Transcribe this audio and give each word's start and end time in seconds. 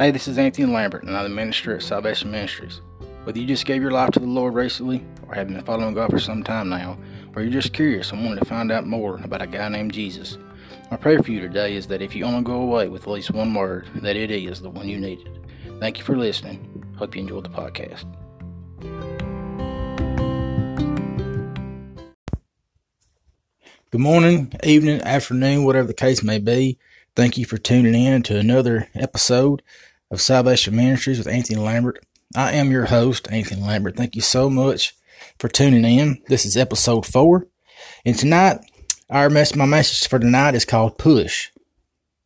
Hey, 0.00 0.10
this 0.10 0.28
is 0.28 0.38
Anthony 0.38 0.66
Lambert, 0.66 1.02
and 1.02 1.14
I'm 1.14 1.24
the 1.24 1.28
minister 1.28 1.76
at 1.76 1.82
Salvation 1.82 2.30
Ministries. 2.30 2.80
Whether 3.24 3.38
you 3.38 3.46
just 3.46 3.66
gave 3.66 3.82
your 3.82 3.90
life 3.90 4.08
to 4.12 4.18
the 4.18 4.24
Lord 4.24 4.54
recently, 4.54 5.04
or 5.28 5.34
have 5.34 5.48
been 5.48 5.62
following 5.62 5.92
God 5.92 6.08
for 6.08 6.18
some 6.18 6.42
time 6.42 6.70
now, 6.70 6.96
or 7.36 7.42
you're 7.42 7.52
just 7.52 7.74
curious 7.74 8.10
and 8.10 8.24
wanting 8.24 8.38
to 8.38 8.46
find 8.46 8.72
out 8.72 8.86
more 8.86 9.20
about 9.22 9.42
a 9.42 9.46
guy 9.46 9.68
named 9.68 9.92
Jesus, 9.92 10.38
my 10.90 10.96
prayer 10.96 11.22
for 11.22 11.30
you 11.30 11.40
today 11.40 11.76
is 11.76 11.86
that 11.88 12.00
if 12.00 12.14
you 12.16 12.24
only 12.24 12.42
go 12.42 12.62
away 12.62 12.88
with 12.88 13.02
at 13.02 13.10
least 13.10 13.32
one 13.32 13.52
word, 13.52 13.88
that 13.96 14.16
it 14.16 14.30
is 14.30 14.62
the 14.62 14.70
one 14.70 14.88
you 14.88 14.98
needed. 14.98 15.38
Thank 15.80 15.98
you 15.98 16.04
for 16.04 16.16
listening. 16.16 16.82
Hope 16.96 17.14
you 17.14 17.20
enjoyed 17.20 17.44
the 17.44 17.50
podcast. 17.50 18.06
Good 23.90 24.00
morning, 24.00 24.50
evening, 24.64 25.02
afternoon, 25.02 25.64
whatever 25.64 25.88
the 25.88 25.92
case 25.92 26.22
may 26.22 26.38
be. 26.38 26.78
Thank 27.14 27.36
you 27.36 27.44
for 27.44 27.58
tuning 27.58 27.94
in 27.94 28.22
to 28.22 28.38
another 28.38 28.88
episode 28.94 29.62
of 30.10 30.20
Salvation 30.20 30.76
Ministries 30.76 31.18
with 31.18 31.28
Anthony 31.28 31.58
Lambert. 31.58 32.04
I 32.36 32.52
am 32.52 32.70
your 32.70 32.86
host, 32.86 33.28
Anthony 33.30 33.62
Lambert. 33.62 33.96
Thank 33.96 34.16
you 34.16 34.22
so 34.22 34.50
much 34.50 34.94
for 35.38 35.48
tuning 35.48 35.84
in. 35.84 36.22
This 36.28 36.44
is 36.44 36.56
episode 36.56 37.06
four. 37.06 37.46
And 38.04 38.18
tonight, 38.18 38.58
our 39.08 39.30
mess, 39.30 39.54
my 39.54 39.66
message 39.66 40.08
for 40.08 40.18
tonight 40.18 40.54
is 40.54 40.64
called 40.64 40.98
Push. 40.98 41.50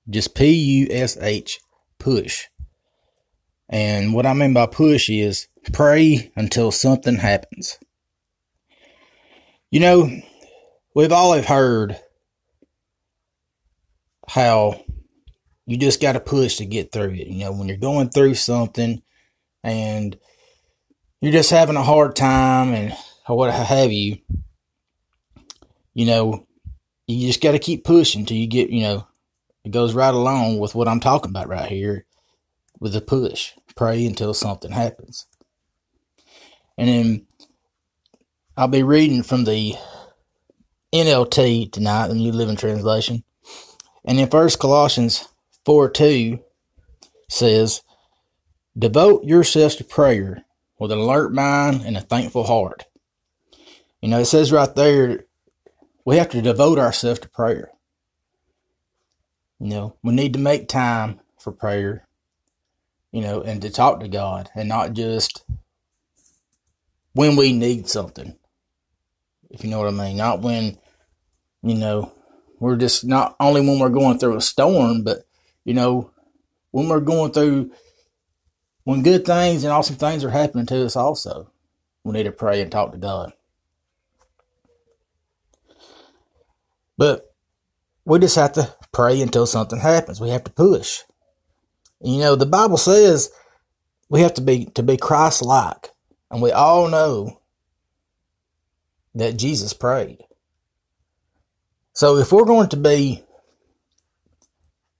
Just 0.08 0.34
P 0.34 0.52
U 0.52 0.88
S 0.90 1.16
H, 1.16 1.60
push. 1.98 2.44
And 3.70 4.12
what 4.12 4.26
I 4.26 4.34
mean 4.34 4.52
by 4.52 4.66
push 4.66 5.08
is 5.08 5.48
pray 5.72 6.30
until 6.36 6.70
something 6.70 7.16
happens. 7.16 7.78
You 9.70 9.80
know, 9.80 10.10
we've 10.94 11.12
all 11.12 11.40
heard 11.40 11.98
how 14.28 14.83
you 15.66 15.76
just 15.76 16.00
got 16.00 16.12
to 16.12 16.20
push 16.20 16.56
to 16.56 16.66
get 16.66 16.92
through 16.92 17.12
it. 17.12 17.28
You 17.28 17.44
know, 17.44 17.52
when 17.52 17.68
you're 17.68 17.76
going 17.76 18.10
through 18.10 18.34
something 18.34 19.02
and 19.62 20.16
you're 21.20 21.32
just 21.32 21.50
having 21.50 21.76
a 21.76 21.82
hard 21.82 22.16
time 22.16 22.74
and 22.74 22.94
what 23.26 23.52
have 23.52 23.90
you, 23.90 24.18
you 25.94 26.06
know, 26.06 26.46
you 27.06 27.26
just 27.26 27.40
got 27.40 27.52
to 27.52 27.58
keep 27.58 27.84
pushing 27.84 28.26
till 28.26 28.36
you 28.36 28.46
get, 28.46 28.70
you 28.70 28.82
know, 28.82 29.06
it 29.64 29.70
goes 29.70 29.94
right 29.94 30.12
along 30.12 30.58
with 30.58 30.74
what 30.74 30.88
I'm 30.88 31.00
talking 31.00 31.30
about 31.30 31.48
right 31.48 31.68
here 31.68 32.04
with 32.78 32.92
the 32.92 33.00
push. 33.00 33.52
Pray 33.74 34.04
until 34.04 34.34
something 34.34 34.72
happens. 34.72 35.26
And 36.76 36.88
then 36.88 37.26
I'll 38.56 38.68
be 38.68 38.82
reading 38.82 39.22
from 39.22 39.44
the 39.44 39.74
NLT 40.92 41.72
tonight, 41.72 42.08
the 42.08 42.14
New 42.14 42.32
Living 42.32 42.56
Translation. 42.56 43.24
And 44.04 44.20
in 44.20 44.28
First 44.28 44.58
Colossians 44.58 45.26
4 45.64 45.90
2 45.90 46.40
says, 47.28 47.82
Devote 48.76 49.24
yourselves 49.24 49.76
to 49.76 49.84
prayer 49.84 50.44
with 50.78 50.90
an 50.90 50.98
alert 50.98 51.32
mind 51.32 51.82
and 51.84 51.96
a 51.96 52.00
thankful 52.00 52.44
heart. 52.44 52.84
You 54.02 54.08
know, 54.08 54.18
it 54.18 54.26
says 54.26 54.52
right 54.52 54.74
there, 54.74 55.26
we 56.04 56.16
have 56.16 56.28
to 56.30 56.42
devote 56.42 56.78
ourselves 56.78 57.20
to 57.20 57.28
prayer. 57.28 57.70
You 59.60 59.68
know, 59.68 59.96
we 60.02 60.12
need 60.12 60.34
to 60.34 60.38
make 60.38 60.68
time 60.68 61.20
for 61.38 61.52
prayer, 61.52 62.06
you 63.12 63.22
know, 63.22 63.40
and 63.40 63.62
to 63.62 63.70
talk 63.70 64.00
to 64.00 64.08
God 64.08 64.50
and 64.54 64.68
not 64.68 64.92
just 64.92 65.44
when 67.14 67.36
we 67.36 67.52
need 67.52 67.88
something. 67.88 68.36
If 69.50 69.62
you 69.64 69.70
know 69.70 69.78
what 69.78 69.88
I 69.88 69.92
mean. 69.92 70.16
Not 70.16 70.42
when, 70.42 70.78
you 71.62 71.76
know, 71.76 72.12
we're 72.58 72.76
just 72.76 73.04
not 73.04 73.36
only 73.38 73.60
when 73.60 73.78
we're 73.78 73.88
going 73.88 74.18
through 74.18 74.36
a 74.36 74.40
storm, 74.40 75.04
but, 75.04 75.24
you 75.64 75.74
know, 75.74 76.10
when 76.70 76.88
we're 76.88 77.00
going 77.00 77.32
through, 77.32 77.72
when 78.84 79.02
good 79.02 79.24
things 79.24 79.64
and 79.64 79.72
awesome 79.72 79.96
things 79.96 80.24
are 80.24 80.30
happening 80.30 80.66
to 80.66 80.84
us 80.84 80.96
also, 80.96 81.50
we 82.04 82.12
need 82.12 82.24
to 82.24 82.32
pray 82.32 82.60
and 82.60 82.70
talk 82.70 82.92
to 82.92 82.98
God. 82.98 83.32
But 86.96 87.34
we 88.04 88.18
just 88.18 88.36
have 88.36 88.52
to 88.52 88.74
pray 88.92 89.20
until 89.20 89.46
something 89.46 89.80
happens. 89.80 90.20
We 90.20 90.30
have 90.30 90.44
to 90.44 90.52
push. 90.52 91.00
You 92.00 92.18
know, 92.18 92.36
the 92.36 92.46
Bible 92.46 92.76
says 92.76 93.30
we 94.08 94.20
have 94.20 94.34
to 94.34 94.42
be 94.42 94.66
to 94.74 94.82
be 94.82 94.96
Christ 94.96 95.42
like. 95.42 95.90
And 96.30 96.42
we 96.42 96.52
all 96.52 96.88
know 96.88 97.40
that 99.14 99.36
Jesus 99.36 99.72
prayed. 99.72 100.18
So 101.92 102.16
if 102.18 102.32
we're 102.32 102.44
going 102.44 102.68
to 102.70 102.76
be 102.76 103.22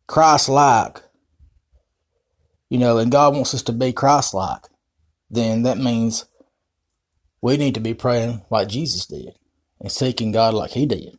Christ 0.06 0.48
like, 0.48 1.02
you 2.68 2.78
know, 2.78 2.98
and 2.98 3.10
God 3.10 3.34
wants 3.34 3.54
us 3.54 3.62
to 3.62 3.72
be 3.72 3.92
Christ 3.92 4.34
like, 4.34 4.62
then 5.30 5.62
that 5.62 5.78
means 5.78 6.26
we 7.40 7.56
need 7.56 7.74
to 7.74 7.80
be 7.80 7.94
praying 7.94 8.42
like 8.50 8.68
Jesus 8.68 9.06
did 9.06 9.34
and 9.80 9.90
seeking 9.90 10.32
God 10.32 10.54
like 10.54 10.72
he 10.72 10.86
did. 10.86 11.18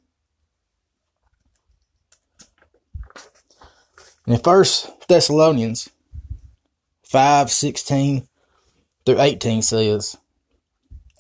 In 4.28 4.40
First 4.40 5.08
Thessalonians 5.08 5.90
five 7.04 7.52
sixteen 7.52 8.28
through 9.06 9.22
18 9.22 9.62
says, 9.62 10.18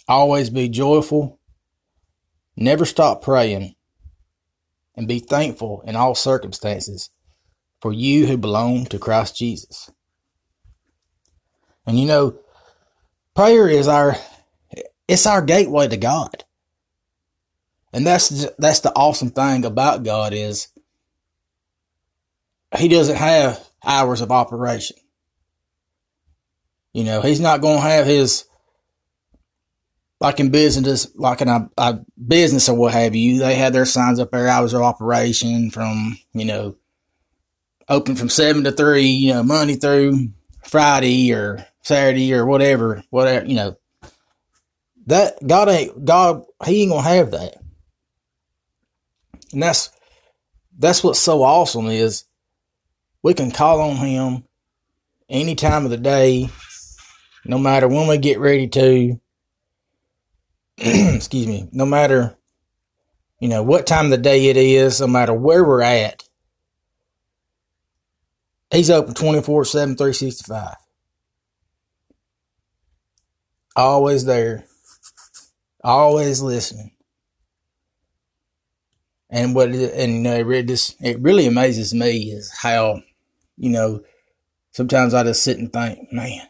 Always 0.07 0.49
be 0.49 0.69
joyful, 0.69 1.39
never 2.57 2.85
stop 2.85 3.21
praying, 3.21 3.75
and 4.95 5.07
be 5.07 5.19
thankful 5.19 5.83
in 5.85 5.95
all 5.95 6.15
circumstances 6.15 7.11
for 7.85 7.93
you 7.93 8.25
who 8.25 8.35
belong 8.35 8.87
to 8.87 8.97
Christ 8.97 9.37
Jesus. 9.37 9.91
And 11.85 11.99
you 11.99 12.07
know, 12.07 12.39
prayer 13.35 13.69
is 13.69 13.87
our 13.87 14.15
it's 15.07 15.27
our 15.27 15.43
gateway 15.43 15.87
to 15.87 15.95
God. 15.95 16.45
And 17.93 18.03
that's 18.03 18.47
that's 18.57 18.79
the 18.79 18.91
awesome 18.95 19.29
thing 19.29 19.65
about 19.65 20.01
God 20.01 20.33
is 20.33 20.69
he 22.75 22.87
doesn't 22.87 23.17
have 23.17 23.63
hours 23.85 24.21
of 24.21 24.31
operation. 24.31 24.97
You 26.91 27.03
know, 27.03 27.21
he's 27.21 27.39
not 27.39 27.61
going 27.61 27.83
to 27.83 27.87
have 27.87 28.07
his, 28.07 28.45
like 30.19 30.39
in 30.39 30.49
business, 30.49 31.07
like 31.13 31.41
in 31.41 31.49
a, 31.49 31.69
a, 31.77 31.99
business 32.27 32.67
or 32.67 32.75
what 32.75 32.93
have 32.93 33.13
you, 33.13 33.37
they 33.37 33.53
have 33.53 33.73
their 33.73 33.85
signs 33.85 34.19
up 34.19 34.31
there, 34.31 34.47
hours 34.47 34.73
of 34.73 34.81
operation 34.81 35.69
from, 35.69 36.17
you 36.33 36.45
know, 36.45 36.77
open 37.87 38.15
from 38.15 38.29
seven 38.29 38.63
to 38.63 38.71
three, 38.71 39.07
you 39.07 39.33
know, 39.33 39.43
Monday 39.43 39.75
through 39.75 40.29
Friday 40.63 41.33
or 41.33 41.65
Saturday 41.81 42.33
or 42.33 42.45
whatever, 42.45 43.03
whatever, 43.09 43.45
you 43.45 43.55
know. 43.55 43.77
That, 45.07 45.45
God 45.45 45.69
ain't, 45.69 46.03
God, 46.03 46.43
he 46.65 46.83
ain't 46.83 46.91
to 46.91 47.01
have 47.01 47.31
that. 47.31 47.55
And 49.53 49.61
that's, 49.61 49.91
that's 50.77 51.03
what's 51.03 51.19
so 51.19 51.43
awesome 51.43 51.87
is 51.87 52.25
we 53.21 53.33
can 53.33 53.51
call 53.51 53.81
on 53.81 53.97
him 53.97 54.43
any 55.29 55.55
time 55.55 55.85
of 55.85 55.91
the 55.91 55.97
day, 55.97 56.49
no 57.45 57.59
matter 57.59 57.87
when 57.87 58.07
we 58.07 58.17
get 58.17 58.39
ready 58.39 58.67
to. 58.67 59.19
excuse 60.77 61.47
me, 61.47 61.69
no 61.71 61.85
matter, 61.85 62.35
you 63.39 63.47
know, 63.47 63.63
what 63.63 63.87
time 63.87 64.05
of 64.05 64.11
the 64.11 64.17
day 64.17 64.47
it 64.47 64.57
is, 64.57 64.99
no 64.99 65.07
matter 65.07 65.33
where 65.33 65.63
we're 65.63 65.81
at. 65.81 66.24
He's 68.75 68.89
open 68.89 69.13
24 69.13 69.63
7, 69.63 69.95
365. 69.95 70.75
Always 73.73 74.25
there. 74.25 74.65
Always 75.81 76.41
listening. 76.41 76.91
And 79.29 79.55
what 79.55 79.69
and 79.69 80.13
you 80.13 80.19
know, 80.19 80.49
it 80.49 80.67
just 80.67 81.01
it 81.01 81.21
really 81.21 81.45
amazes 81.45 81.93
me 81.93 82.31
is 82.31 82.51
how 82.51 83.01
you 83.57 83.69
know, 83.69 84.03
sometimes 84.71 85.13
I 85.13 85.23
just 85.23 85.43
sit 85.43 85.57
and 85.57 85.71
think, 85.71 86.11
man, 86.11 86.45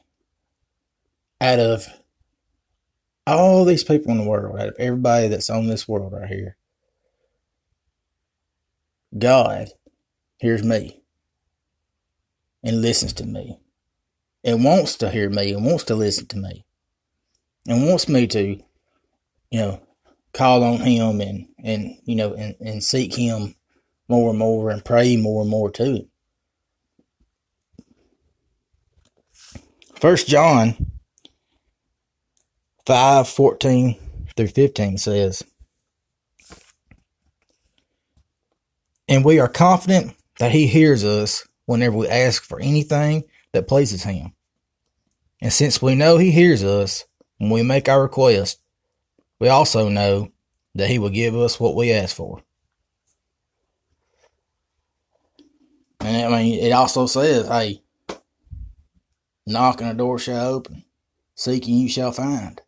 out 1.40 1.60
of 1.60 1.88
all 3.28 3.66
these 3.66 3.84
people 3.84 4.12
in 4.12 4.18
the 4.18 4.28
world, 4.28 4.60
out 4.60 4.70
of 4.70 4.76
everybody 4.80 5.28
that's 5.28 5.52
on 5.52 5.68
this 5.68 5.88
world 5.88 6.12
right 6.12 6.28
here, 6.28 6.58
God 9.16 9.70
hears 10.40 10.64
me 10.64 11.04
and 12.66 12.82
listens 12.82 13.14
to 13.14 13.26
me 13.26 13.60
and 14.44 14.66
wants 14.66 14.98
to 14.98 15.10
hear 15.10 15.30
me 15.30 15.54
and 15.54 15.64
wants 15.64 15.86
to 15.86 15.96
listen 15.96 16.26
to 16.26 16.38
me 16.38 16.66
and 17.68 17.88
wants 17.88 18.10
me 18.10 18.28
to, 18.28 18.60
you 19.52 19.60
know, 19.60 19.82
call 20.34 20.64
on 20.64 20.80
him 20.80 21.22
and, 21.22 21.48
and 21.64 21.96
you 22.04 22.16
know, 22.16 22.34
and, 22.34 22.56
and 22.60 22.84
seek 22.84 23.14
him 23.14 23.56
more 24.10 24.32
and 24.32 24.40
more 24.40 24.72
and 24.72 24.84
pray 24.84 25.16
more 25.16 25.42
and 25.42 25.50
more 25.50 25.72
to 25.72 26.00
too. 26.00 26.08
First 29.96 30.28
John 30.28 30.92
5 32.86 33.30
14 33.30 34.00
through 34.36 34.48
15 34.48 34.98
says, 34.98 35.44
And 39.08 39.24
we 39.24 39.40
are 39.40 39.48
confident 39.48 40.16
that 40.40 40.52
he 40.52 40.68
hears 40.68 41.04
us 41.04 41.48
whenever 41.66 41.98
we 41.98 42.08
ask 42.08 42.44
for 42.44 42.60
anything 42.60 43.24
that 43.54 43.68
pleases 43.68 44.04
Him. 44.04 44.34
And 45.42 45.52
since 45.52 45.82
we 45.82 45.96
know 45.96 46.18
He 46.18 46.32
hears 46.32 46.64
us 46.64 47.06
when 47.38 47.50
we 47.50 47.64
make 47.64 47.90
our 47.90 48.02
request, 48.02 48.60
we 49.40 49.50
also 49.50 49.90
know 49.90 50.32
that 50.76 50.90
He 50.90 51.00
will 51.00 51.10
give 51.10 51.36
us 51.36 51.60
what 51.60 51.76
we 51.76 51.92
ask 51.92 52.16
for. 52.16 52.42
And 56.00 56.34
I 56.34 56.44
mean, 56.44 56.64
it 56.64 56.72
also 56.72 57.08
says, 57.08 57.48
hey, 57.48 57.82
knocking 59.48 59.88
the 59.88 59.94
door 59.94 60.20
shall 60.20 60.54
open, 60.54 60.84
seeking 61.34 61.76
you 61.78 61.90
shall 61.90 62.12
find. 62.12 62.62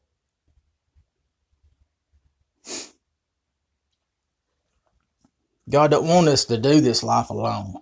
God 5.70 5.92
don't 5.92 6.08
want 6.08 6.30
us 6.30 6.46
to 6.46 6.58
do 6.58 6.80
this 6.80 7.04
life 7.04 7.30
alone. 7.30 7.76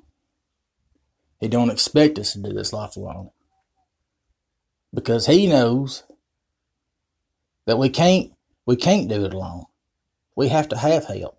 He 1.46 1.50
don't 1.50 1.70
expect 1.70 2.18
us 2.18 2.34
to 2.34 2.40
do 2.40 2.54
this 2.54 2.74
life 2.74 2.96
alone. 2.96 3.30
Because 4.92 5.28
he 5.28 5.46
knows 5.46 6.02
that 7.68 7.78
we 7.78 7.88
can't 7.88 8.32
we 8.66 8.76
can't 8.76 9.08
do 9.08 9.26
it 9.26 9.32
alone. 9.32 9.66
We 10.36 10.48
have 10.48 10.68
to 10.70 10.76
have 10.76 11.06
help. 11.06 11.38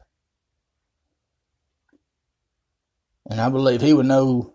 And 3.28 3.40
I 3.40 3.48
believe 3.48 3.80
he 3.80 3.92
would 3.92 4.06
know 4.06 4.54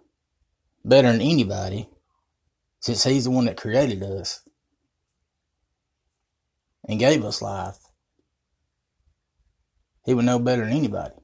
better 0.85 1.11
than 1.11 1.19
anybody 1.19 1.89
since 2.79 3.03
he's 3.03 3.25
the 3.25 3.31
one 3.31 3.43
that 3.43 3.57
created 3.57 4.01
us 4.03 4.47
and 6.87 6.97
gave 6.97 7.25
us 7.25 7.41
life. 7.41 7.77
He 10.05 10.13
would 10.13 10.23
know 10.23 10.39
better 10.39 10.63
than 10.63 10.71
anybody. 10.71 11.20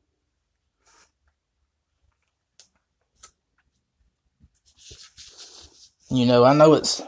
You 6.10 6.26
know, 6.26 6.44
I 6.46 6.54
know 6.54 6.74
it's 6.74 7.02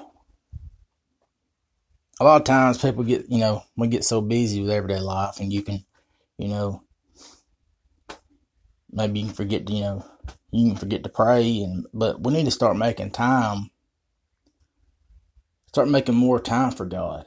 a 2.19 2.23
lot 2.23 2.41
of 2.41 2.45
times 2.45 2.77
people 2.77 3.03
get, 3.03 3.29
you 3.29 3.39
know, 3.39 3.63
we 3.77 3.87
get 3.87 4.03
so 4.03 4.21
busy 4.21 4.61
with 4.61 4.71
everyday 4.71 4.99
life 4.99 5.39
and 5.39 5.53
you 5.53 5.61
can, 5.61 5.85
you 6.37 6.49
know, 6.49 6.83
maybe 8.91 9.19
you 9.19 9.27
can 9.27 9.35
forget 9.35 9.65
to, 9.67 9.73
you 9.73 9.81
know, 9.81 10.05
you 10.51 10.69
can 10.69 10.77
forget 10.77 11.03
to 11.03 11.09
pray 11.09 11.61
and 11.61 11.85
but 11.93 12.21
we 12.23 12.33
need 12.33 12.45
to 12.45 12.51
start 12.51 12.75
making 12.75 13.11
time 13.11 13.69
start 15.69 15.87
making 15.87 16.15
more 16.15 16.39
time 16.39 16.71
for 16.71 16.85
God. 16.85 17.25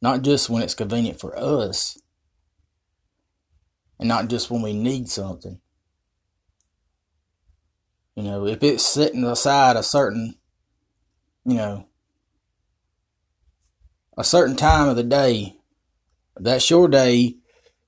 Not 0.00 0.22
just 0.22 0.48
when 0.48 0.62
it's 0.62 0.74
convenient 0.74 1.18
for 1.18 1.36
us 1.36 2.00
and 3.98 4.08
not 4.08 4.28
just 4.28 4.50
when 4.50 4.62
we 4.62 4.72
need 4.72 5.08
something. 5.08 5.60
You 8.16 8.22
know, 8.22 8.46
if 8.46 8.62
it's 8.62 8.86
setting 8.86 9.24
aside 9.24 9.76
a 9.76 9.82
certain, 9.82 10.36
you 11.44 11.54
know, 11.54 11.86
a 14.16 14.22
certain 14.22 14.54
time 14.54 14.88
of 14.88 14.96
the 14.96 15.02
day, 15.02 15.56
that's 16.36 16.70
your 16.70 16.86
day, 16.86 17.36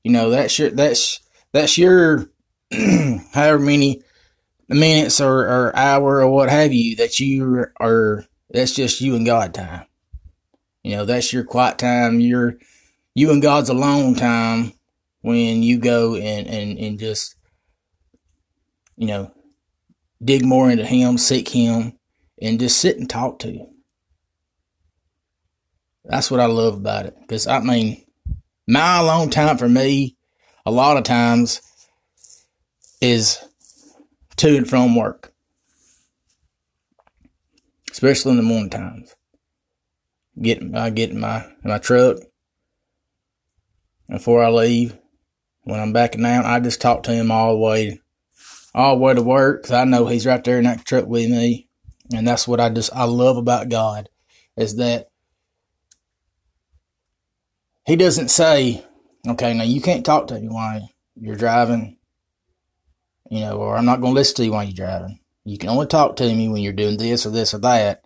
you 0.03 0.11
know, 0.11 0.31
that's 0.31 0.59
your, 0.59 0.71
that's, 0.71 1.21
that's 1.53 1.79
your, 1.79 2.29
however 3.33 3.61
many 3.61 4.03
minutes 4.69 5.21
or, 5.21 5.43
or 5.43 5.77
hour 5.77 6.21
or 6.21 6.29
what 6.29 6.51
have 6.51 6.73
you 6.73 6.97
that 6.97 7.21
you 7.21 7.67
are, 7.79 8.25
that's 8.51 8.75
just 8.75 9.01
you 9.01 9.15
and 9.15 9.27
God 9.27 9.55
time. 9.55 9.87
You 10.83 10.97
know, 10.97 11.05
that's 11.05 11.33
your 11.33 11.45
quiet 11.45 11.79
time, 11.79 12.19
your, 12.19 12.57
you 13.15 13.31
and 13.31 13.43
God's 13.43 13.69
alone 13.69 14.17
time 14.17 14.73
when 15.21 15.63
you 15.63 15.79
go 15.79 16.17
and, 16.17 16.49
and, 16.49 16.79
and 16.79 16.99
just, 16.99 17.37
you 18.97 19.07
know, 19.07 19.33
dig 20.23 20.45
more 20.45 20.71
into 20.71 20.85
Him, 20.85 21.19
seek 21.19 21.49
Him, 21.49 21.99
and 22.41 22.61
just 22.61 22.79
sit 22.79 22.99
and 22.99 23.09
talk 23.09 23.39
to 23.41 23.51
Him. 23.51 23.67
That's 26.05 26.31
what 26.31 26.41
I 26.41 26.47
love 26.47 26.75
about 26.75 27.07
it. 27.07 27.17
Because, 27.21 27.47
I 27.47 27.61
mean, 27.61 28.05
my 28.69 28.99
alone 28.99 29.31
time 29.31 29.59
for 29.59 29.69
me, 29.69 30.17
a 30.65 30.71
lot 30.71 30.97
of 30.97 31.05
times, 31.05 31.61
is 33.01 33.39
to 34.37 34.57
and 34.57 34.69
from 34.69 34.95
work, 34.95 35.33
especially 37.91 38.33
in 38.33 38.37
the 38.37 38.43
morning 38.43 38.71
times. 38.71 39.15
Get 40.41 40.63
I 40.75 40.91
get 40.91 41.11
in 41.11 41.21
my 41.21 41.45
in 41.65 41.71
my 41.71 41.79
truck 41.79 42.19
before 44.09 44.43
I 44.43 44.51
leave. 44.51 44.97
When 45.63 45.81
I'm 45.81 45.93
backing 45.93 46.23
down, 46.23 46.45
I 46.45 46.61
just 46.61 46.81
talk 46.81 47.05
to 47.05 47.13
him 47.13 47.31
all 47.31 47.53
the 47.53 47.59
way 47.59 48.01
all 48.77 48.99
way 48.99 49.15
to 49.15 49.23
work 49.23 49.63
because 49.63 49.73
I 49.73 49.85
know 49.85 50.07
he's 50.07 50.27
right 50.27 50.45
there 50.45 50.59
in 50.59 50.65
that 50.65 50.85
truck 50.85 51.07
with 51.07 51.31
me. 51.31 51.69
And 52.13 52.29
that's 52.29 52.47
what 52.47 52.61
I 52.61 52.69
just, 52.69 52.95
I 52.95 53.05
love 53.05 53.39
about 53.39 53.71
God 53.71 54.09
is 54.57 54.77
that 54.77 55.09
he 57.87 57.97
doesn't 57.97 58.29
say, 58.29 58.85
okay, 59.27 59.55
now 59.55 59.65
you 59.65 59.81
can't 59.81 60.05
talk 60.05 60.29
to 60.29 60.39
me 60.39 60.49
while 60.49 60.89
you're 61.17 61.37
driving, 61.37 61.97
you 63.31 63.41
know, 63.41 63.57
or 63.57 63.77
I'm 63.77 63.87
not 63.87 64.01
going 64.01 64.13
to 64.13 64.21
listen 64.21 64.37
to 64.37 64.45
you 64.45 64.53
while 64.53 64.65
you're 64.65 64.73
driving. 64.73 65.21
You 65.45 65.59
can 65.59 65.71
only 65.71 65.87
talk 65.87 66.17
to 66.17 66.35
me 66.35 66.49
when 66.49 66.63
you're 66.63 66.73
doing 66.73 66.99
this 66.99 67.25
or 67.25 67.31
this 67.31 67.55
or 67.55 67.59
that, 67.59 68.03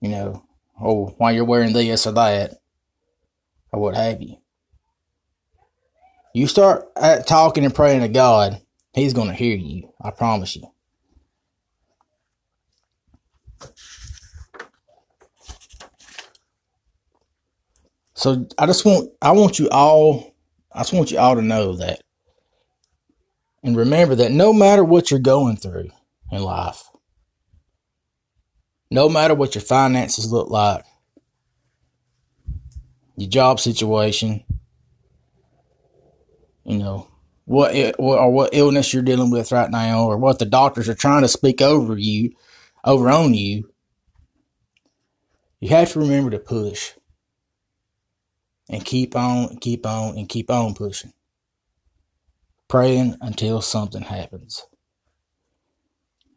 you 0.00 0.08
know, 0.08 0.44
or 0.80 1.08
while 1.18 1.32
you're 1.32 1.44
wearing 1.44 1.72
this 1.72 2.06
or 2.06 2.12
that, 2.12 2.54
or 3.72 3.80
what 3.80 3.96
have 3.96 4.22
you. 4.22 4.36
You 6.32 6.46
start 6.46 6.86
uh, 6.96 7.18
talking 7.18 7.64
and 7.64 7.74
praying 7.74 8.00
to 8.00 8.08
God, 8.08 8.60
He's 8.98 9.14
going 9.14 9.28
to 9.28 9.34
hear 9.34 9.56
you. 9.56 9.92
I 10.00 10.10
promise 10.10 10.56
you. 10.56 10.70
So 18.14 18.48
I 18.58 18.66
just 18.66 18.84
want 18.84 19.10
I 19.22 19.30
want 19.30 19.60
you 19.60 19.68
all 19.70 20.34
I 20.72 20.80
just 20.80 20.92
want 20.92 21.12
you 21.12 21.18
all 21.18 21.36
to 21.36 21.42
know 21.42 21.76
that 21.76 22.02
and 23.62 23.76
remember 23.76 24.16
that 24.16 24.32
no 24.32 24.52
matter 24.52 24.82
what 24.82 25.10
you're 25.10 25.20
going 25.20 25.56
through 25.56 25.90
in 26.32 26.42
life, 26.42 26.82
no 28.90 29.08
matter 29.08 29.34
what 29.34 29.54
your 29.54 29.62
finances 29.62 30.32
look 30.32 30.50
like, 30.50 30.84
your 33.16 33.30
job 33.30 33.60
situation, 33.60 34.44
you 36.64 36.78
know, 36.78 37.08
what 37.48 37.74
or 37.98 38.30
what 38.30 38.50
illness 38.52 38.92
you're 38.92 39.02
dealing 39.02 39.30
with 39.30 39.52
right 39.52 39.70
now, 39.70 40.04
or 40.04 40.18
what 40.18 40.38
the 40.38 40.44
doctors 40.44 40.86
are 40.88 40.94
trying 40.94 41.22
to 41.22 41.28
speak 41.28 41.62
over 41.62 41.96
you, 41.96 42.32
over 42.84 43.08
on 43.08 43.32
you, 43.32 43.70
you 45.58 45.70
have 45.70 45.92
to 45.92 46.00
remember 46.00 46.30
to 46.30 46.38
push 46.38 46.92
and 48.68 48.84
keep 48.84 49.16
on, 49.16 49.56
keep 49.56 49.86
on, 49.86 50.18
and 50.18 50.28
keep 50.28 50.50
on 50.50 50.74
pushing, 50.74 51.14
praying 52.68 53.16
until 53.22 53.62
something 53.62 54.02
happens. 54.02 54.66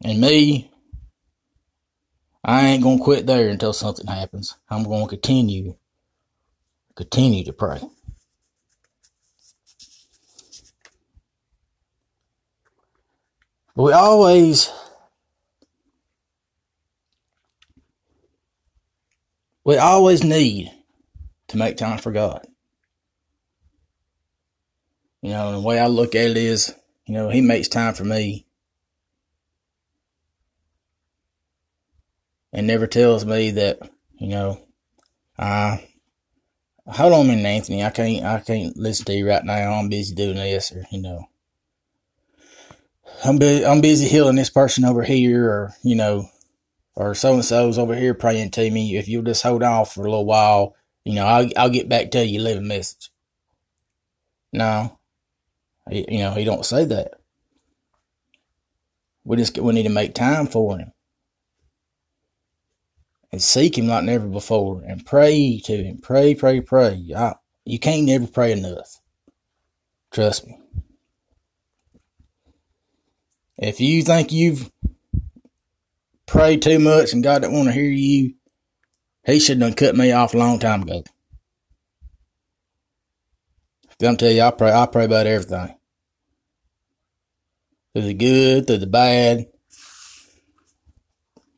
And 0.03 0.21
me, 0.21 0.71
I 2.43 2.67
ain't 2.67 2.83
gonna 2.83 3.03
quit 3.03 3.27
there 3.27 3.49
until 3.49 3.73
something 3.73 4.07
happens. 4.07 4.55
I'm 4.69 4.83
gonna 4.83 5.07
continue, 5.09 5.75
continue 6.95 7.43
to 7.43 7.53
pray. 7.53 7.81
We 13.81 13.93
always 13.93 14.71
we 19.63 19.77
always 19.77 20.23
need 20.23 20.71
to 21.47 21.57
make 21.57 21.77
time 21.77 21.97
for 21.97 22.11
God. 22.11 22.45
You 25.23 25.31
know, 25.31 25.51
the 25.51 25.59
way 25.59 25.79
I 25.79 25.87
look 25.87 26.13
at 26.15 26.31
it 26.31 26.37
is, 26.37 26.73
you 27.05 27.13
know, 27.13 27.29
He 27.29 27.41
makes 27.41 27.67
time 27.67 27.93
for 27.93 28.03
me. 28.03 28.45
And 32.53 32.67
never 32.67 32.85
tells 32.85 33.25
me 33.25 33.51
that, 33.51 33.79
you 34.19 34.27
know, 34.27 34.61
I 35.39 35.87
hold 36.85 37.13
on 37.13 37.25
a 37.25 37.29
minute, 37.29 37.45
Anthony. 37.45 37.83
I 37.83 37.89
can't 37.89 38.25
I 38.25 38.39
can't 38.41 38.77
listen 38.77 39.05
to 39.05 39.13
you 39.13 39.27
right 39.27 39.43
now. 39.43 39.73
I'm 39.73 39.89
busy 39.89 40.13
doing 40.13 40.35
this 40.35 40.71
or, 40.71 40.85
you 40.91 41.01
know. 41.01 41.30
I'm 43.23 43.37
bu- 43.39 43.65
I'm 43.65 43.81
busy 43.81 44.07
healing 44.07 44.35
this 44.35 44.49
person 44.49 44.85
over 44.85 45.03
here, 45.03 45.49
or 45.49 45.75
you 45.83 45.95
know, 45.95 46.29
or 46.95 47.15
so 47.15 47.33
and 47.35 47.45
so's 47.45 47.77
over 47.77 47.95
here 47.95 48.13
praying 48.13 48.51
to 48.51 48.71
me. 48.71 48.97
If 48.97 49.07
you'll 49.07 49.23
just 49.23 49.43
hold 49.43 49.63
off 49.63 49.93
for 49.93 50.01
a 50.01 50.09
little 50.09 50.25
while, 50.25 50.75
you 51.05 51.15
know, 51.15 51.25
I'll 51.25 51.49
I'll 51.57 51.69
get 51.69 51.89
back 51.89 52.11
to 52.11 52.25
you. 52.25 52.41
Leave 52.41 52.57
a 52.57 52.61
message. 52.61 53.11
No, 54.53 54.99
he, 55.89 56.05
you 56.09 56.19
know, 56.19 56.31
he 56.31 56.43
don't 56.43 56.65
say 56.65 56.85
that. 56.85 57.13
We 59.23 59.37
just 59.37 59.57
we 59.57 59.73
need 59.73 59.83
to 59.83 59.89
make 59.89 60.15
time 60.15 60.47
for 60.47 60.77
him 60.79 60.91
and 63.31 63.41
seek 63.41 63.77
him 63.77 63.87
like 63.87 64.03
never 64.03 64.27
before, 64.27 64.83
and 64.87 65.05
pray 65.05 65.61
to 65.65 65.83
him. 65.83 65.99
Pray, 66.01 66.35
pray, 66.35 66.61
pray. 66.61 67.11
I, 67.15 67.35
you 67.65 67.79
can't 67.79 68.05
never 68.07 68.27
pray 68.27 68.51
enough. 68.53 68.99
Trust 70.11 70.47
me. 70.47 70.60
If 73.61 73.79
you 73.79 74.01
think 74.01 74.31
you've 74.31 74.71
prayed 76.25 76.63
too 76.63 76.79
much 76.79 77.13
and 77.13 77.23
God 77.23 77.43
don't 77.43 77.53
want 77.53 77.67
to 77.67 77.73
hear 77.73 77.83
you, 77.83 78.33
He 79.23 79.39
should 79.39 79.61
have 79.61 79.75
cut 79.75 79.95
me 79.95 80.11
off 80.11 80.33
a 80.33 80.37
long 80.37 80.57
time 80.57 80.81
ago. 80.81 81.03
I'm 84.01 84.17
tell 84.17 84.31
you, 84.31 84.41
I 84.41 84.49
pray, 84.49 84.71
I 84.71 84.87
pray 84.87 85.05
about 85.05 85.27
everything. 85.27 85.75
Through 87.93 88.01
the 88.01 88.13
good, 88.15 88.65
through 88.65 88.79
the 88.79 88.87
bad, 88.87 89.45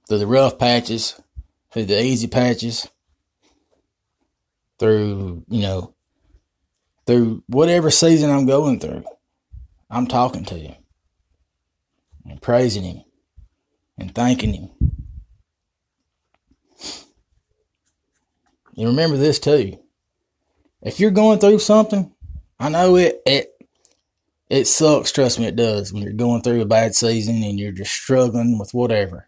through 0.10 0.18
the 0.18 0.28
rough 0.28 0.60
patches, 0.60 1.22
through 1.72 1.86
the 1.86 2.04
easy 2.04 2.28
patches, 2.28 2.86
through, 4.78 5.46
you 5.48 5.62
know, 5.62 5.96
through 7.08 7.44
whatever 7.48 7.90
season 7.90 8.30
I'm 8.30 8.46
going 8.46 8.82
through. 8.82 9.06
I'm 9.90 10.08
talking 10.08 10.44
to 10.46 10.56
him 10.56 10.83
and 12.26 12.42
praising 12.42 12.84
him 12.84 13.04
and 13.98 14.14
thanking 14.14 14.54
him. 14.54 14.70
And 18.76 18.88
remember 18.88 19.18
this 19.18 19.40
too. 19.40 19.78
If 20.82 21.00
you're 21.00 21.12
going 21.12 21.40
through 21.40 21.60
something, 21.60 22.12
I 22.60 22.70
know 22.70 22.96
it 22.96 23.22
it 23.26 23.50
it 24.50 24.66
sucks, 24.66 25.12
trust 25.12 25.40
me 25.40 25.46
it 25.46 25.56
does, 25.56 25.94
when 25.94 26.04
you're 26.04 26.14
going 26.14 26.42
through 26.42 26.62
a 26.62 26.66
bad 26.66 26.96
season 26.96 27.44
and 27.44 27.60
you're 27.60 27.72
just 27.72 27.92
struggling 27.92 28.60
with 28.60 28.74
whatever. 28.74 29.28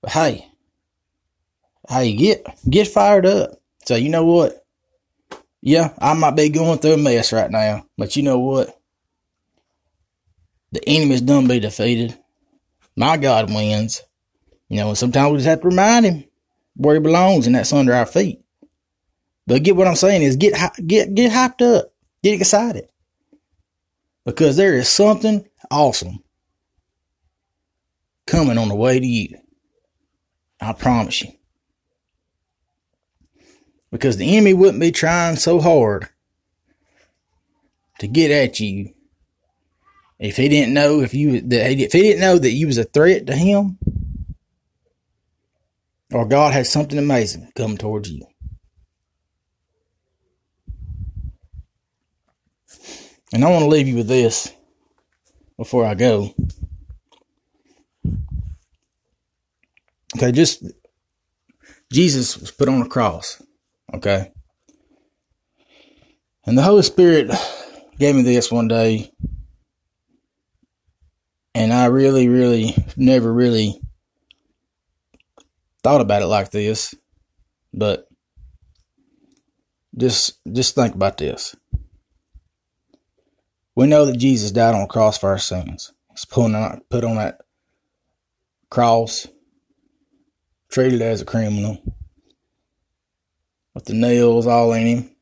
But 0.00 0.12
hey, 0.12 0.48
hey, 1.88 2.14
get 2.14 2.46
get 2.68 2.88
fired 2.88 3.26
up. 3.26 3.60
So 3.84 3.96
you 3.96 4.08
know 4.08 4.24
what? 4.24 4.64
Yeah, 5.60 5.92
I 5.98 6.14
might 6.14 6.36
be 6.36 6.48
going 6.50 6.78
through 6.78 6.92
a 6.92 6.96
mess 6.98 7.32
right 7.32 7.50
now, 7.50 7.86
but 7.96 8.16
you 8.16 8.22
know 8.22 8.38
what? 8.38 8.77
The 10.72 10.86
enemy's 10.86 11.20
done 11.20 11.48
be 11.48 11.60
defeated. 11.60 12.18
My 12.96 13.16
God 13.16 13.52
wins. 13.52 14.02
You 14.68 14.78
know, 14.78 14.88
and 14.88 14.98
sometimes 14.98 15.32
we 15.32 15.38
just 15.38 15.48
have 15.48 15.62
to 15.62 15.68
remind 15.68 16.04
him 16.04 16.24
where 16.76 16.94
he 16.94 17.00
belongs, 17.00 17.46
and 17.46 17.56
that's 17.56 17.72
under 17.72 17.94
our 17.94 18.06
feet. 18.06 18.42
But 19.46 19.62
get 19.62 19.76
what 19.76 19.86
I'm 19.86 19.96
saying 19.96 20.22
is 20.22 20.36
get 20.36 20.52
get 20.86 21.14
get 21.14 21.32
hyped 21.32 21.62
up, 21.62 21.92
get 22.22 22.34
excited, 22.34 22.88
because 24.26 24.56
there 24.56 24.74
is 24.74 24.90
something 24.90 25.48
awesome 25.70 26.22
coming 28.26 28.58
on 28.58 28.68
the 28.68 28.74
way 28.74 29.00
to 29.00 29.06
you. 29.06 29.38
I 30.60 30.74
promise 30.74 31.22
you. 31.22 31.32
Because 33.90 34.18
the 34.18 34.36
enemy 34.36 34.52
wouldn't 34.52 34.80
be 34.80 34.92
trying 34.92 35.36
so 35.36 35.60
hard 35.60 36.08
to 38.00 38.06
get 38.06 38.30
at 38.30 38.60
you 38.60 38.92
if 40.18 40.36
he 40.36 40.48
didn't 40.48 40.74
know 40.74 41.00
if 41.00 41.14
you 41.14 41.34
if 41.34 41.92
he 41.92 42.02
didn't 42.02 42.20
know 42.20 42.38
that 42.38 42.50
you 42.50 42.66
was 42.66 42.78
a 42.78 42.84
threat 42.84 43.26
to 43.26 43.34
him 43.34 43.78
or 46.12 46.26
God 46.26 46.52
had 46.52 46.66
something 46.66 46.98
amazing 46.98 47.52
come 47.54 47.76
towards 47.76 48.10
you. 48.10 48.26
And 53.32 53.44
I 53.44 53.50
want 53.50 53.62
to 53.62 53.68
leave 53.68 53.86
you 53.86 53.96
with 53.96 54.08
this 54.08 54.52
before 55.58 55.84
I 55.84 55.94
go. 55.94 56.34
Okay, 60.16 60.32
just 60.32 60.64
Jesus 61.92 62.38
was 62.38 62.50
put 62.50 62.68
on 62.68 62.80
a 62.80 62.88
cross. 62.88 63.42
Okay. 63.94 64.32
And 66.46 66.56
the 66.56 66.62
Holy 66.62 66.82
Spirit 66.82 67.30
gave 67.98 68.14
me 68.14 68.22
this 68.22 68.50
one 68.50 68.68
day. 68.68 69.12
And 71.54 71.72
I 71.72 71.86
really, 71.86 72.28
really 72.28 72.76
never 72.96 73.32
really 73.32 73.80
thought 75.82 76.00
about 76.00 76.22
it 76.22 76.26
like 76.26 76.50
this. 76.50 76.94
But 77.72 78.08
just 79.96 80.38
just 80.52 80.74
think 80.74 80.94
about 80.94 81.18
this. 81.18 81.56
We 83.74 83.86
know 83.86 84.06
that 84.06 84.16
Jesus 84.16 84.50
died 84.50 84.74
on 84.74 84.82
the 84.82 84.86
cross 84.86 85.18
for 85.18 85.30
our 85.30 85.38
sins. 85.38 85.92
He's 86.10 86.24
put 86.24 86.54
on, 86.54 86.80
put 86.90 87.04
on 87.04 87.16
that 87.16 87.40
cross 88.70 89.26
treated 90.70 91.00
as 91.00 91.20
a 91.22 91.24
criminal 91.24 91.78
with 93.74 93.84
the 93.84 93.94
nails 93.94 94.46
all 94.46 94.72
in 94.72 94.86
him, 94.86 95.16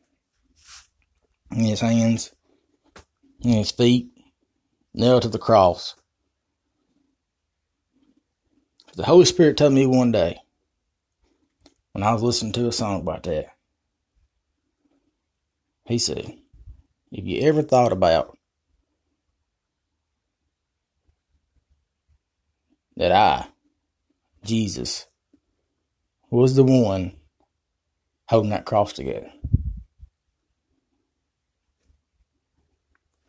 in 1.52 1.64
his 1.64 1.80
hands, 1.80 2.32
in 3.42 3.52
his 3.52 3.70
feet, 3.70 4.08
nailed 4.94 5.22
to 5.22 5.28
the 5.28 5.38
cross. 5.38 5.94
The 8.96 9.04
Holy 9.04 9.26
Spirit 9.26 9.58
told 9.58 9.74
me 9.74 9.84
one 9.84 10.10
day 10.10 10.40
when 11.92 12.02
I 12.02 12.14
was 12.14 12.22
listening 12.22 12.54
to 12.54 12.66
a 12.66 12.72
song 12.72 13.02
about 13.02 13.24
that. 13.24 13.48
He 15.84 15.98
said, 15.98 16.32
If 17.12 17.26
you 17.26 17.46
ever 17.46 17.60
thought 17.60 17.92
about 17.92 18.38
that 22.96 23.12
I, 23.12 23.48
Jesus, 24.42 25.06
was 26.30 26.56
the 26.56 26.64
one 26.64 27.18
holding 28.30 28.50
that 28.50 28.64
cross 28.64 28.94
together. 28.94 29.30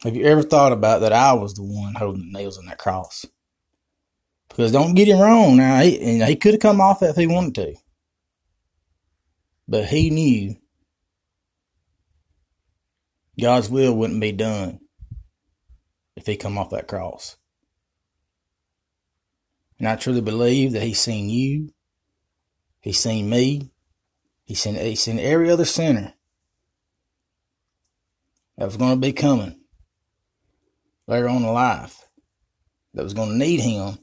Have 0.04 0.16
you 0.16 0.26
ever 0.28 0.44
thought 0.44 0.72
about 0.72 1.02
that 1.02 1.12
I 1.12 1.34
was 1.34 1.56
the 1.56 1.64
one 1.64 1.96
holding 1.96 2.32
the 2.32 2.40
nails 2.40 2.58
in 2.58 2.68
that 2.68 2.78
cross? 2.78 3.26
Because 4.58 4.72
don't 4.72 4.96
get 4.96 5.08
him 5.08 5.20
wrong 5.20 5.58
now, 5.58 5.82
he, 5.82 6.20
he 6.24 6.36
could 6.36 6.56
have 6.56 6.62
come 6.62 6.82
off 6.82 7.04
if 7.04 7.16
he 7.16 7.28
wanted 7.28 7.54
to. 7.56 7.76
But 9.68 9.86
he 9.86 10.10
knew 10.10 10.56
God's 13.40 13.70
will 13.70 13.94
wouldn't 13.94 14.20
be 14.20 14.32
done 14.32 14.80
if 16.16 16.26
he 16.26 16.38
come 16.38 16.58
off 16.58 16.72
that 16.72 16.88
cross. 16.88 17.38
And 19.78 19.88
I 19.88 19.96
truly 19.96 20.22
believe 20.22 20.72
that 20.72 20.82
he's 20.82 21.00
seen 21.00 21.30
you, 21.30 21.70
he's 22.80 22.98
seen 22.98 23.30
me, 23.30 23.70
he's 24.44 24.60
seen, 24.60 24.74
he's 24.74 25.04
seen 25.04 25.20
every 25.20 25.52
other 25.52 25.66
sinner 25.66 26.16
that 28.58 28.66
was 28.66 28.78
going 28.78 28.96
to 28.96 29.00
be 29.00 29.14
coming 29.14 29.60
later 31.06 31.30
on 31.30 31.44
in 31.44 31.54
life 31.54 32.08
that 32.96 33.04
was 33.04 33.14
going 33.14 33.30
to 33.30 33.38
need 33.38 33.60
him. 33.60 34.00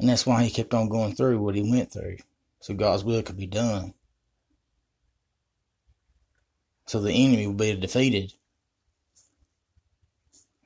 And 0.00 0.08
that's 0.08 0.26
why 0.26 0.42
he 0.42 0.50
kept 0.50 0.72
on 0.72 0.88
going 0.88 1.14
through 1.14 1.40
what 1.40 1.54
he 1.54 1.62
went 1.62 1.92
through. 1.92 2.16
So 2.60 2.72
God's 2.74 3.04
will 3.04 3.22
could 3.22 3.36
be 3.36 3.46
done. 3.46 3.92
So 6.86 7.00
the 7.00 7.12
enemy 7.12 7.46
will 7.46 7.54
be 7.54 7.76
defeated. 7.76 8.32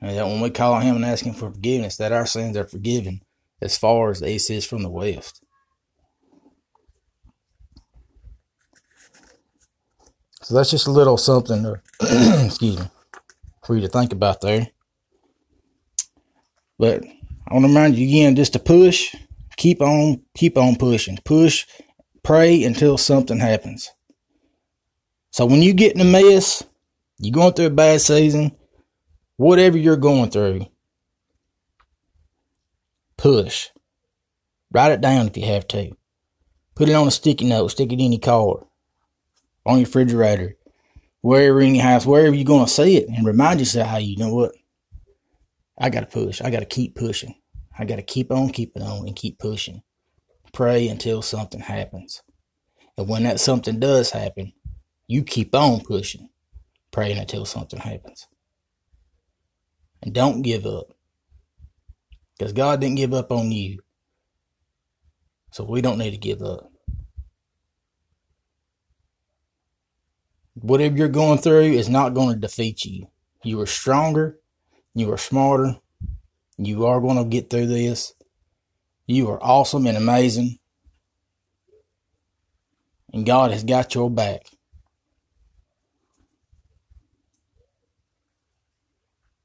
And 0.01 0.17
that 0.17 0.25
when 0.25 0.39
we 0.39 0.49
call 0.51 0.73
on 0.73 0.83
him 0.83 0.95
and 0.95 1.05
ask 1.05 1.25
him 1.25 1.33
for 1.33 1.51
forgiveness, 1.51 1.97
that 1.97 2.13
our 2.13 2.25
sins 2.25 2.55
are 2.55 2.65
forgiven 2.65 3.21
as 3.61 3.77
far 3.77 4.09
as 4.09 4.21
the 4.21 4.29
east 4.29 4.49
is 4.49 4.65
from 4.65 4.83
the 4.83 4.89
west. 4.89 5.43
So 10.41 10.53
that's 10.53 10.71
just 10.71 10.87
a 10.87 10.91
little 10.91 11.17
something 11.17 11.63
to, 11.63 11.81
excuse 12.45 12.79
me, 12.79 12.85
for 13.65 13.75
you 13.75 13.81
to 13.81 13.89
think 13.89 14.13
about 14.13 14.41
there. 14.41 14.67
But 16.77 17.03
I 17.47 17.53
want 17.53 17.65
to 17.65 17.69
remind 17.69 17.95
you 17.95 18.07
again 18.07 18.35
just 18.35 18.53
to 18.53 18.59
push, 18.59 19.15
keep 19.57 19.81
on, 19.81 20.21
keep 20.35 20.57
on 20.57 20.75
pushing. 20.75 21.17
Push, 21.23 21.65
pray 22.23 22.63
until 22.63 22.97
something 22.97 23.39
happens. 23.39 23.91
So 25.31 25.45
when 25.45 25.61
you 25.61 25.73
get 25.73 25.95
in 25.95 26.01
a 26.01 26.05
mess, 26.05 26.63
you're 27.19 27.33
going 27.33 27.53
through 27.53 27.67
a 27.67 27.71
bad 27.71 28.01
season, 28.01 28.55
whatever 29.37 29.77
you're 29.77 29.97
going 29.97 30.29
through, 30.29 30.65
push. 33.17 33.69
Write 34.71 34.91
it 34.91 35.01
down 35.01 35.27
if 35.27 35.37
you 35.37 35.45
have 35.45 35.67
to. 35.69 35.91
Put 36.75 36.89
it 36.89 36.93
on 36.93 37.07
a 37.07 37.11
sticky 37.11 37.45
note, 37.45 37.69
stick 37.69 37.93
it 37.93 37.99
in 37.99 38.11
your 38.11 38.19
car, 38.19 38.67
on 39.65 39.77
your 39.77 39.85
refrigerator, 39.85 40.57
wherever 41.21 41.61
in 41.61 41.75
your 41.75 41.83
house, 41.83 42.05
wherever 42.05 42.35
you're 42.35 42.43
going 42.43 42.65
to 42.65 42.71
see 42.71 42.97
it, 42.97 43.07
and 43.07 43.25
remind 43.25 43.59
yourself 43.59 43.87
how 43.87 43.97
you 43.97 44.17
know 44.17 44.33
what. 44.33 44.51
I 45.77 45.89
got 45.89 46.01
to 46.01 46.05
push. 46.05 46.41
I 46.41 46.49
got 46.49 46.59
to 46.59 46.65
keep 46.65 46.95
pushing. 46.95 47.35
I 47.77 47.85
got 47.85 47.97
to 47.97 48.01
keep 48.01 48.31
on 48.31 48.49
keeping 48.49 48.83
on 48.83 49.07
and 49.07 49.15
keep 49.15 49.37
pushing. 49.39 49.83
Pray 50.53 50.87
until 50.87 51.21
something 51.21 51.59
happens. 51.59 52.23
And 52.97 53.07
when 53.09 53.23
that 53.23 53.39
something 53.39 53.79
does 53.79 54.11
happen, 54.11 54.53
you 55.07 55.23
keep 55.23 55.53
on 55.53 55.81
pushing, 55.81 56.29
praying 56.91 57.17
until 57.17 57.45
something 57.45 57.79
happens. 57.79 58.27
And 60.01 60.13
don't 60.13 60.41
give 60.41 60.65
up. 60.65 60.93
Because 62.37 62.53
God 62.53 62.79
didn't 62.79 62.97
give 62.97 63.13
up 63.13 63.31
on 63.31 63.51
you. 63.51 63.79
So 65.51 65.63
we 65.63 65.81
don't 65.81 65.97
need 65.97 66.11
to 66.11 66.17
give 66.17 66.41
up. 66.41 66.71
Whatever 70.55 70.97
you're 70.97 71.07
going 71.09 71.37
through 71.37 71.63
is 71.63 71.89
not 71.89 72.13
going 72.13 72.33
to 72.33 72.39
defeat 72.39 72.85
you. 72.85 73.07
You 73.43 73.59
are 73.61 73.65
stronger. 73.65 74.39
You 74.93 75.11
are 75.11 75.17
smarter. 75.17 75.75
You 76.57 76.85
are 76.85 77.01
going 77.01 77.17
to 77.17 77.25
get 77.25 77.49
through 77.49 77.67
this. 77.67 78.13
You 79.07 79.29
are 79.29 79.43
awesome 79.43 79.87
and 79.87 79.97
amazing. 79.97 80.57
And 83.13 83.25
God 83.25 83.51
has 83.51 83.63
got 83.63 83.93
your 83.93 84.09
back. 84.09 84.47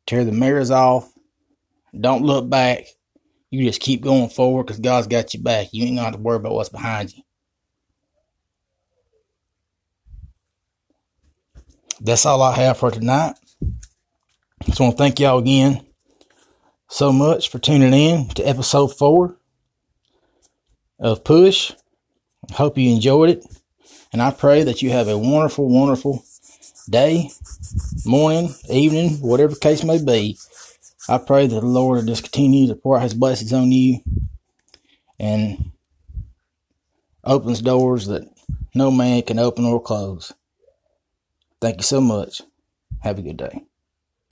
Tear 0.07 0.25
the 0.25 0.33
mirrors 0.33 0.71
off. 0.71 1.13
Don't 1.99 2.25
look 2.25 2.49
back. 2.49 2.87
You 3.51 3.65
just 3.65 3.81
keep 3.81 4.03
going 4.03 4.29
forward 4.29 4.67
because 4.67 4.81
God's 4.81 5.09
got 5.09 5.35
your 5.35 5.43
back. 5.43 5.69
You 5.73 5.85
ain't 5.85 5.97
got 5.97 6.13
to 6.13 6.19
worry 6.19 6.37
about 6.37 6.55
what's 6.55 6.69
behind 6.69 7.15
you. 7.15 7.23
That's 12.01 12.25
all 12.25 12.41
I 12.43 12.55
have 12.57 12.79
for 12.79 12.91
tonight. 12.91 13.35
Just 14.65 14.81
want 14.81 14.97
to 14.97 14.99
thank 14.99 15.19
y'all 15.19 15.39
again 15.39 15.85
so 16.91 17.13
much 17.13 17.49
for 17.49 17.61
tuning 17.61 17.95
in 17.95 18.29
to 18.31 18.43
episode 18.43 18.89
four 18.89 19.37
of 20.99 21.23
Push. 21.23 21.73
Hope 22.53 22.77
you 22.77 22.93
enjoyed 22.93 23.31
it. 23.31 23.47
And 24.13 24.21
I 24.21 24.33
pray 24.33 24.65
that 24.65 24.83
you 24.83 24.91
have 24.91 25.07
a 25.07 25.17
wonderful, 25.17 25.69
wonderful 25.69 26.25
day, 26.91 27.31
morning, 28.05 28.53
evening, 28.69 29.21
whatever 29.21 29.55
case 29.55 29.85
may 29.85 30.03
be. 30.03 30.37
I 31.09 31.19
pray 31.19 31.47
that 31.47 31.61
the 31.61 31.67
Lord 31.67 31.99
will 31.99 32.07
just 32.07 32.25
continue 32.25 32.67
to 32.67 32.75
pour 32.75 32.99
his 32.99 33.15
blessings 33.15 33.53
on 33.53 33.71
you 33.71 34.01
and 35.19 35.71
opens 37.23 37.63
doors 37.63 38.07
that 38.09 38.29
no 38.75 38.91
man 38.91 39.23
can 39.23 39.39
open 39.39 39.65
or 39.65 39.81
close. 39.81 40.33
Thank 41.61 41.77
you 41.79 41.85
so 41.85 42.01
much. 42.01 42.43
Have 43.03 43.19
a 43.19 43.23
good 43.23 43.37
day. 43.37 43.70